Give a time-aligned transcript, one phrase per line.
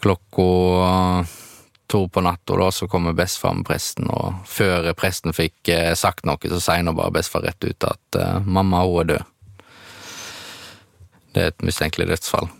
[0.00, 1.26] klokka
[1.88, 6.26] to på natta, da, så kommer bestefar med presten, og før presten fikk eh, sagt
[6.28, 9.62] noe, så sier nå bare bestefar rett ut at eh, mamma, hun er død.
[11.32, 12.50] Det er et mistenkelig dødsfall.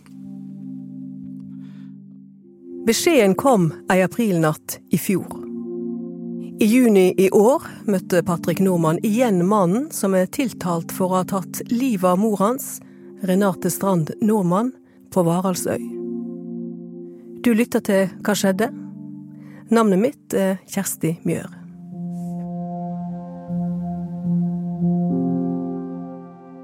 [2.89, 5.29] Beskjeden kom ei aprilnatt i fjor.
[6.59, 11.29] I juni i år møtte Patrick Normann igjen mannen som er tiltalt for å ha
[11.29, 12.79] tatt livet av mor hans,
[13.21, 14.73] Renate Strand Normann,
[15.13, 15.98] på Varaldsøy.
[17.39, 18.67] Du lytter til Hva skjedde?
[19.71, 21.53] Navnet mitt er Kjersti Mjør.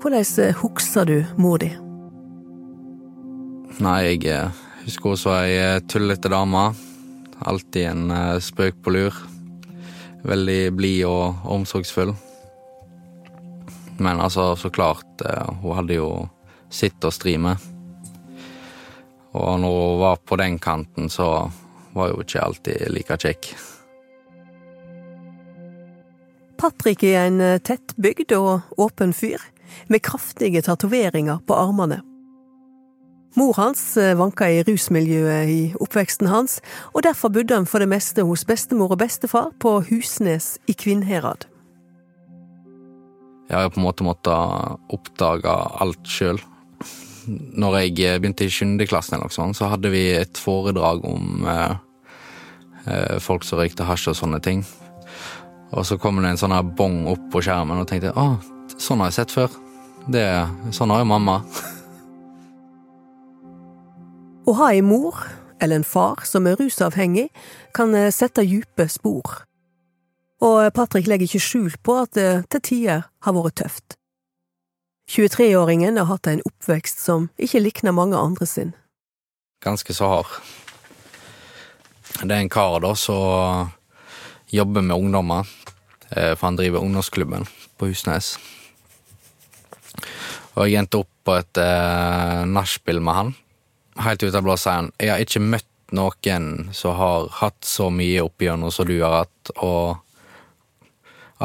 [0.03, 1.69] Hvordan husker du mor di?
[3.79, 6.65] Nei, jeg eh, husker hun som ei eh, tullete dame.
[7.47, 9.21] Alltid en eh, spøk på lur.
[10.27, 12.11] Veldig blid og omsorgsfull.
[13.95, 15.23] Men altså, så klart,
[15.63, 16.09] hun hadde jo
[16.67, 17.63] sitt å stri med.
[19.35, 21.49] Og når hun var på den kanten, så
[21.95, 23.51] var hun ikke alltid like kjekk.
[26.55, 29.41] Patrick er en tettbygd og åpen fyr,
[29.91, 31.99] med kraftige tatoveringer på armene.
[33.35, 33.81] Mor hans
[34.15, 36.61] vanka i rusmiljøet i oppveksten hans,
[36.93, 41.43] og derfor bodde han for det meste hos bestemor og bestefar på Husnes i Kvinnherad.
[43.49, 46.39] Jeg har på en måte måttet oppdage alt sjøl.
[47.27, 51.45] Når jeg begynte i sjuende klassen, eller noe sånt, så hadde vi et foredrag om
[51.49, 51.75] eh,
[52.85, 54.65] eh folk som røykte hasj og sånne ting.
[55.73, 58.35] Og så kom det en sånn bong opp på skjermen, og tenkte å,
[58.77, 59.57] sånn har jeg sett før.
[60.07, 60.25] Det,
[60.75, 61.39] sånn har jo mamma.
[64.45, 65.17] Å ha ei mor,
[65.57, 67.31] eller en far, som er rusavhengig,
[67.73, 69.41] kan sette dype spor.
[70.45, 73.97] Og Patrick legger ikke skjul på at det til tider har vært tøft.
[75.09, 78.73] 23-åringen har hatt en oppvekst som ikke likner mange andre sin.
[79.63, 80.31] Ganske så hard.
[82.21, 83.71] Det er en kar da som
[84.53, 85.47] jobber med ungdommer,
[86.09, 88.35] for han driver ungdomsklubben på Husnes.
[90.55, 93.31] Og jeg endte opp på et eh, nachspiel med han.
[94.05, 97.89] Helt ut av blå sier han jeg har ikke møtt noen som har hatt så
[97.93, 100.01] mye oppigjennom som du har hatt, og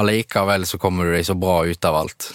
[0.01, 2.31] allikevel så kommer du deg så bra ut av alt.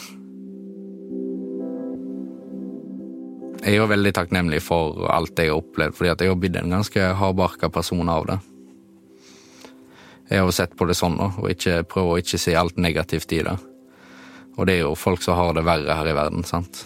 [3.66, 7.06] Jeg er veldig takknemlig for alt jeg har opplevd, fordi jeg har blitt en ganske
[7.18, 8.38] hardbarka person av det.
[10.30, 13.34] Jeg har jo sett på det sånn, og ikke, prøver å ikke se alt negativt
[13.34, 13.56] i det.
[14.56, 16.86] Og det er jo folk som har det verre her i verden, sant.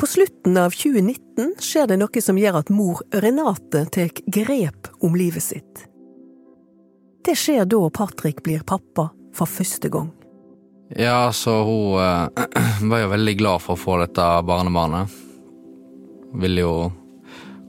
[0.00, 5.14] På slutten av 2019 skjer det noe som gjør at mor Renate tar grep om
[5.16, 5.84] livet sitt.
[7.24, 10.10] Det skjer da Patrick blir pappa for første gang.
[10.88, 12.28] Ja, så hun eh,
[12.90, 15.12] var jo veldig glad for å få dette barnebarnet.
[16.34, 16.74] Ville jo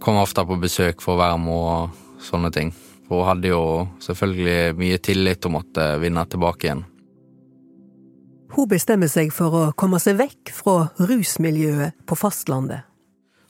[0.03, 2.74] komme ofte på besøk for å være med og sånne ting.
[3.06, 3.64] For hun hadde jo
[4.04, 6.84] selvfølgelig mye tillit og måtte vinne tilbake igjen.
[8.56, 12.86] Hun bestemmer seg for å komme seg vekk fra rusmiljøet på fastlandet.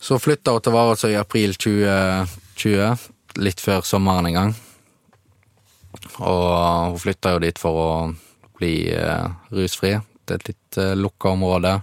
[0.02, 3.06] Så flytta hun til Varaldsøy i april 2020,
[3.42, 4.56] litt før sommeren en gang.
[6.20, 7.90] Og hun flytta jo dit for å
[8.58, 9.96] bli eh, rusfri.
[10.26, 11.76] Det er et litt eh, lukka område.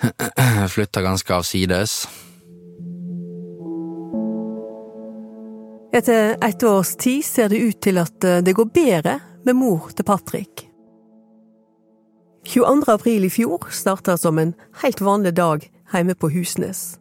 [0.74, 2.04] flytta ganske avsides.
[5.92, 9.90] Etter et års tid ser det ut til at eh, det går bedre med mor
[9.94, 10.66] til Patrick.
[12.46, 12.86] 22.
[12.88, 16.96] april i fjor starta som en helt vanlig dag hjemme på Husnes.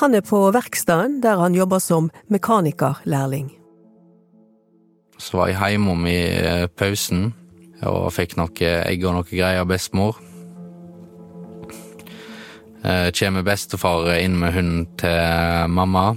[0.00, 3.57] Han er på verkstedet der han jobber som mekanikerlærling.
[5.18, 7.32] Så var jeg hjemme om i eh, pausen
[7.86, 10.18] og fikk noe egg og noe greier av bestemor.
[12.84, 16.12] Eh, kommer bestefar inn med hunden til mamma.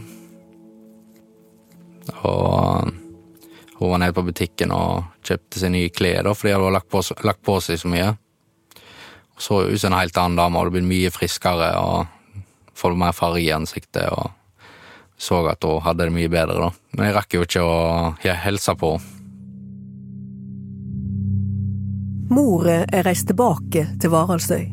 [2.21, 2.91] Og
[3.79, 6.91] hun var nede på butikken og kjøpte seg nye klær, da, fordi hun hadde lagt
[6.93, 8.11] på, lagt på seg så mye.
[9.41, 12.05] Så ut som en helt annen dame, hadde blitt mye friskere og
[12.77, 14.05] fått mer farge i ansiktet.
[14.13, 14.40] og
[15.21, 16.69] så at hun hadde det mye bedre, da.
[16.97, 17.81] Men jeg rakk jo ikke å
[18.45, 19.17] hilse på henne.
[22.31, 24.69] Mor er reist tilbake til Varaldsøy.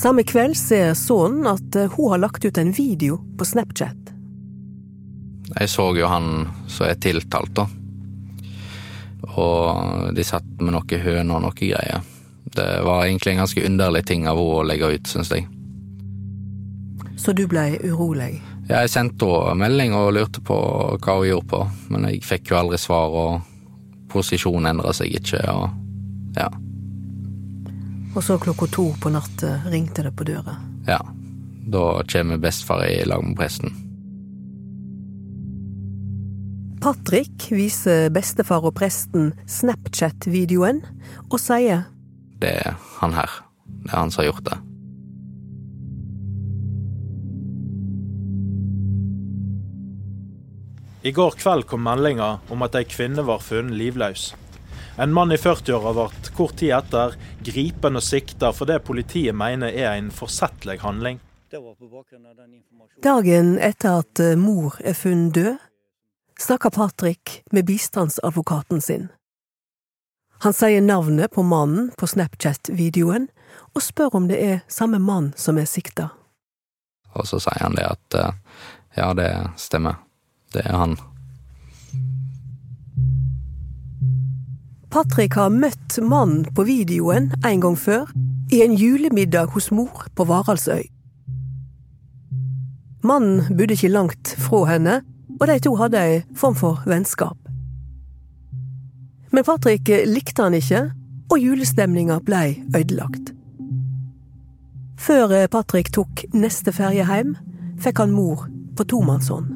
[0.00, 4.14] Samme kveld ser sønnen at hun har lagt ut en video på Snapchat.
[5.50, 7.66] Jeg så jo han som er tiltalt, da.
[9.36, 12.00] Og de satt med noe høner og noe greier.
[12.56, 15.44] Det var egentlig en ganske underlig ting av henne å legge ut, syns jeg.
[17.20, 18.38] Så du blei urolig?
[18.66, 20.56] Jeg sendte henne melding og lurte på
[20.98, 21.60] hva hun gjorde på,
[21.94, 25.70] men jeg fikk jo aldri svar, og posisjonen endra seg ikke, og
[26.36, 26.48] ja.
[28.16, 30.56] Og så klokka to på natt ringte det på døra?
[30.88, 31.00] Ja.
[31.66, 33.72] Da kommer bestefar i lag med presten.
[36.82, 40.84] Patrick viser bestefar og presten Snapchat-videoen
[41.26, 41.88] og sier
[42.38, 43.40] Det er han her.
[43.66, 44.58] Det er han som har gjort det.
[51.06, 54.32] I går kveld kom meldinga om at ei kvinne var funnet livløs.
[54.98, 57.12] En mann i 40-åra ble kort tid etter
[57.46, 61.20] gripen og sikta for det politiet mener er en forsettlig handling.
[63.06, 65.60] Dagen etter at eh, mor er funnet død,
[66.42, 69.06] snakker Patrick med bistandsadvokaten sin.
[70.42, 73.28] Han sier navnet på mannen på Snapchat-videoen,
[73.78, 76.08] og spør om det er samme mann som er sikta.
[77.14, 78.34] Og så sier han det at eh,
[78.98, 79.30] ja, det
[79.62, 80.02] stemmer.
[80.56, 80.96] Det er han.
[84.88, 88.08] Patrick har møtt mannen på videoen en gang før,
[88.48, 90.86] i en julemiddag hos mor på Varaldsøy.
[93.04, 95.00] Mannen bodde ikke langt fra henne,
[95.36, 97.36] og de to hadde ei form for vennskap.
[99.34, 100.86] Men Patrick likte han ikke,
[101.28, 103.34] og julestemninga blei ødelagt.
[104.96, 107.36] Før Patrick tok neste ferje hjem,
[107.82, 108.46] fikk han mor
[108.78, 109.55] på tomannshånd.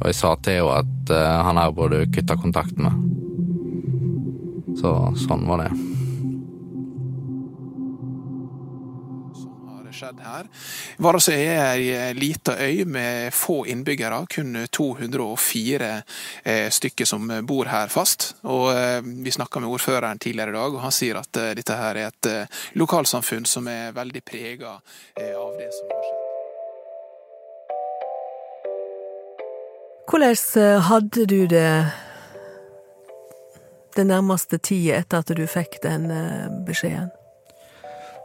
[0.00, 3.06] Og jeg sa til henne at uh, han her burde kutte kontakten med.
[4.80, 4.94] Så
[5.26, 5.72] sånn var det.
[10.00, 10.48] skjedd her.
[11.02, 15.90] Varasøy er ei lita øy med få innbyggere, kun 204
[16.44, 18.34] eh, stykker som bor her fast.
[18.44, 21.76] Og eh, Vi snakka med ordføreren tidligere i dag, og han sier at eh, dette
[21.76, 24.78] her er et eh, lokalsamfunn som er veldig prega
[25.16, 26.19] eh, av det som har skjedd.
[30.10, 31.86] Hvordan eh, hadde du det
[33.94, 36.08] den nærmeste tida etter at du fikk den
[36.66, 37.10] beskjeden?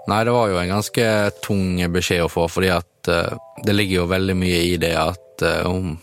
[0.10, 1.06] Nei, det var jo en ganske
[1.46, 5.42] tung beskjed å få, fordi at uh, det ligger jo veldig mye i det at
[5.66, 5.96] hun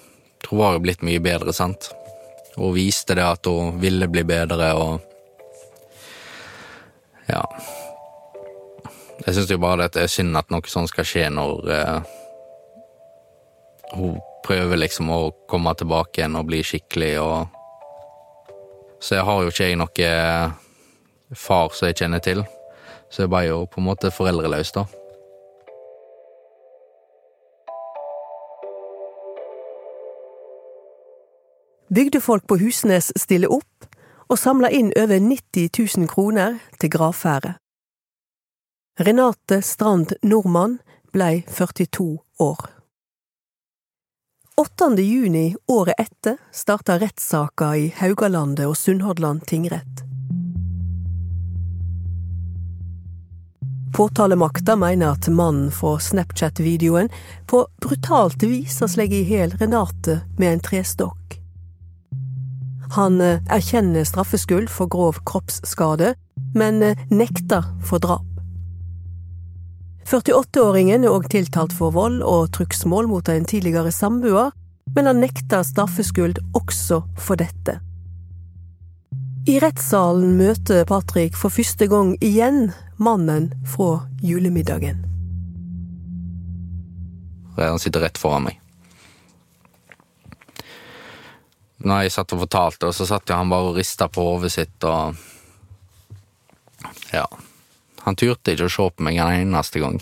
[0.43, 1.93] tror var jo blitt mye bedre, sant.
[2.57, 5.01] Hun viste det at hun ville bli bedre, og
[7.31, 7.45] Ja.
[9.27, 12.01] Jeg syns jo bare det er synd at noe sånt skal skje når uh,
[13.95, 17.59] hun prøver liksom å komme tilbake igjen og bli skikkelig og
[19.03, 20.11] Så jeg har jo ikke jeg noe
[21.35, 22.45] far som jeg kjenner til.
[23.11, 24.85] Så jeg ble jo på en måte foreldreløs, da.
[31.93, 33.89] Bygdefolk på Husnes stiller opp
[34.31, 35.69] og samler inn over 90
[35.99, 37.59] 000 kroner til gravferdet.
[39.01, 40.79] Renate Strand Nordmann
[41.13, 42.07] blei 42
[42.41, 42.82] år.
[44.57, 44.99] 8.
[44.99, 50.03] juni året etter starta rettssaka i Haugalandet og Sunnhordland tingrett.
[53.97, 57.09] Påtalemakta mener at mannen fra Snapchat-videoen
[57.49, 61.39] på brutalt vis har slått i hjel Renate med en trestokk.
[62.99, 66.13] Han eh, erkjenner straffskyld for grov kroppsskade,
[66.53, 68.32] men eh, nekter for drap.
[70.09, 74.51] 48-åringen er òg tiltalt for vold og trugsmål mot en tidligere samboer,
[74.97, 77.79] men han nekter straffskyld også for dette.
[79.49, 82.69] I rettssalen møter Patrick for første gang igjen
[83.03, 85.01] mannen fra julemiddagen.
[87.57, 88.59] Han sitter rett foran meg.
[91.83, 95.19] Når jeg satt og fortalte, så satt han bare og rista på hodet sitt og
[97.13, 97.27] Ja.
[98.03, 100.01] Han turte ikke å se på meg en eneste gang.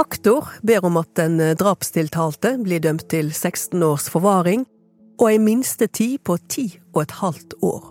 [0.00, 4.64] Aktor ber om at den drapstiltalte blir dømt til 16 års forvaring
[5.20, 7.90] og ei minstetid på ti og et halvt år.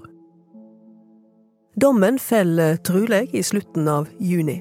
[1.79, 4.59] Dommen faller trolig i slutten av juni.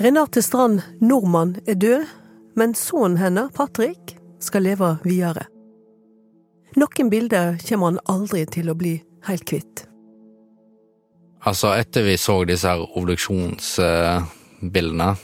[0.00, 2.06] Renate Strand Nordmann er død,
[2.56, 5.44] men sønnen hennes, Patrick, skal leve videre.
[6.76, 9.86] Noen bilder kommer han aldri til å bli helt kvitt.
[11.44, 15.14] Altså, etter vi så disse her obduksjonsbildene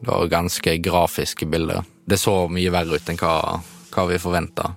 [0.00, 1.82] Det var ganske grafiske bilder.
[2.04, 3.60] Det så mye verre ut enn hva
[3.94, 4.74] hva vi forventa.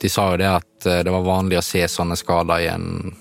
[0.00, 3.16] De sa jo det at eh, det var vanlig å se sånne skader i en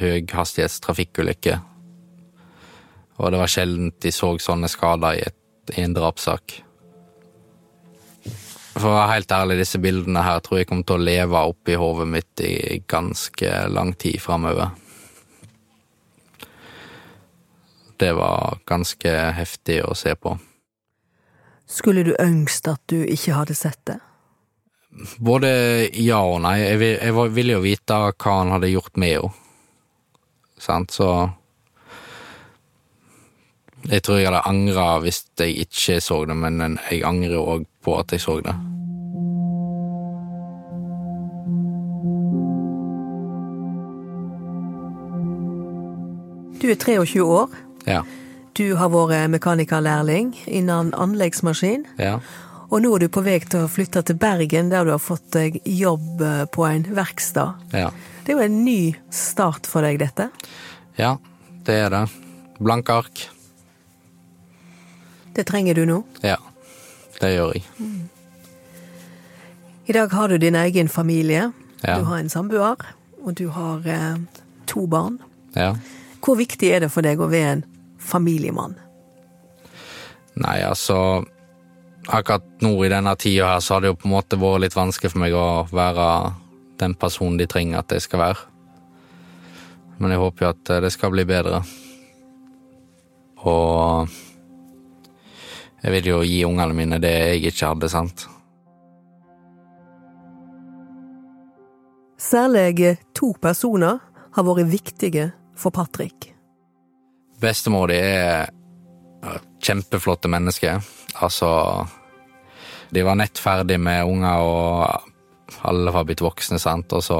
[0.00, 1.58] høyhastighetstrafikkulykke.
[3.16, 6.60] Og det var sjelden de så sånne skader i, et, i en drapssak.
[8.76, 11.78] For å være helt ærlig, disse bildene her tror jeg kommer til å leve oppi
[11.80, 14.74] hodet mitt i ganske lang tid framover.
[17.96, 20.34] Det var ganske heftig å se på.
[21.66, 23.96] Skulle du ønske at du ikke hadde sett det?
[25.24, 25.48] Både
[25.96, 26.58] ja og nei.
[26.60, 29.32] Jeg, vil, ville jo vite hva han hadde gjort med henne.
[30.56, 31.28] Sant, så
[33.86, 37.94] Jeg tror jeg hadde angra hvis jeg ikke så det, men jeg angrer òg på
[38.00, 38.54] at jeg så det.
[46.62, 47.52] Du er 23 år.
[47.86, 48.02] Ja.
[48.58, 51.84] Du har vært mekanikerlærling innen anleggsmaskin.
[52.00, 52.16] Ja.
[52.72, 55.28] Og nå er du på vei til å flytte til Bergen, der du har fått
[55.36, 57.68] deg jobb eh, på en verksted.
[57.76, 57.92] Ja.
[58.24, 58.80] Det er jo en ny
[59.14, 60.32] start for deg, dette.
[60.98, 61.14] ja,
[61.68, 62.04] det er det.
[62.58, 63.35] Blanke ark.
[65.36, 66.00] Det trenger du nå.
[66.24, 66.38] Ja,
[67.20, 67.64] det gjør jeg.
[69.86, 71.52] I dag har du din egen familie.
[71.84, 71.98] Ja.
[71.98, 72.80] Du har en samboer,
[73.22, 74.16] og du har eh,
[74.66, 75.20] to barn.
[75.54, 75.74] Ja.
[76.24, 77.64] Hvor viktig er det for deg å være en
[78.02, 78.74] familiemann?
[80.36, 81.24] Nei, altså
[82.06, 84.76] Akkurat nå i denne tida her, så har det jo på en måte vært litt
[84.76, 86.04] vanskelig for meg å være
[86.78, 88.44] den personen de trenger at jeg skal være.
[89.98, 91.64] Men jeg håper jo at det skal bli bedre.
[93.42, 94.14] Og
[95.86, 98.26] jeg vil jo gi ungene mine det jeg ikke hadde, sant.
[102.18, 104.00] Særlig to personer
[104.34, 106.32] har vært viktige for Patrick.
[107.38, 108.48] Bestemor di er
[109.62, 110.82] kjempeflotte mennesker.
[111.22, 111.86] Altså
[112.90, 117.18] De var nett ferdig med unger, og alle var blitt voksne, sant, og så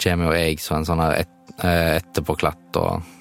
[0.00, 3.13] kommer jo jeg som en sånn her et, eh, etterpåklatt og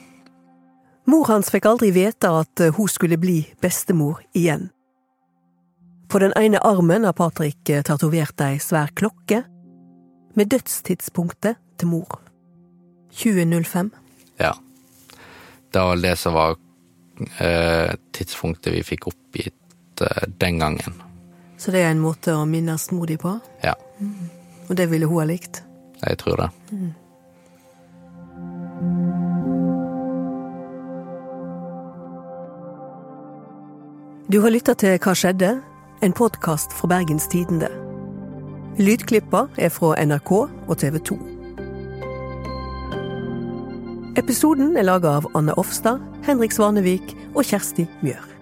[1.05, 4.69] Mor hans fikk aldri vite at eh, hun skulle bli bestemor igjen.
[6.07, 9.43] På den ene armen har Patrick eh, tatovert ei svær klokke
[10.38, 12.19] med dødstidspunktet til mor.
[13.13, 13.91] 2005.
[14.39, 14.53] Ja.
[15.74, 16.55] Det var det som var
[17.39, 21.01] eh, tidspunktet vi fikk oppgitt eh, den gangen.
[21.57, 23.75] Så det er en måte å minnes mor di på, Ja,
[24.67, 25.62] og det ville hun ha likt.
[26.01, 26.50] jeg tror det.
[34.32, 35.50] Du har lytta til Hva skjedde?
[36.00, 37.68] En podkast fra Bergens Tidende.
[38.80, 41.18] Lydklippa er fra NRK og TV 2.
[44.24, 48.33] Episoden er laga av Anne Offstad, Henrik Svanevik og Kjersti Mjør.